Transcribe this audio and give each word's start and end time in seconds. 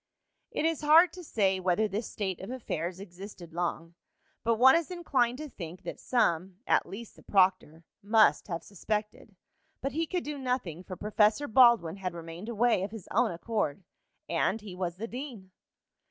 It 0.49 0.65
is 0.65 0.81
hard 0.81 1.13
to 1.13 1.23
say 1.23 1.59
whether 1.59 1.87
this 1.87 2.09
state 2.09 2.39
of 2.41 2.49
affairs 2.49 2.99
existed 2.99 3.53
long, 3.53 3.93
but 4.43 4.55
one 4.55 4.75
is 4.75 4.89
inclined 4.89 5.37
to 5.37 5.47
think 5.47 5.83
that 5.83 5.99
some, 5.99 6.57
at 6.65 6.87
least 6.87 7.15
the 7.15 7.21
proctor, 7.21 7.83
must 8.01 8.47
have 8.47 8.63
suspected. 8.63 9.35
But 9.79 9.91
he 9.91 10.07
could 10.07 10.23
do 10.23 10.39
nothing, 10.39 10.83
for 10.83 10.95
Professor 10.95 11.47
Baldwin 11.47 11.97
had 11.97 12.15
remained 12.15 12.49
away 12.49 12.81
of 12.81 12.89
his 12.89 13.07
own 13.11 13.29
accord. 13.29 13.83
And 14.27 14.59
he 14.59 14.73
was 14.73 14.95
the 14.95 15.07
dean. 15.07 15.51